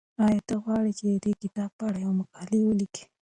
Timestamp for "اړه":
1.89-1.99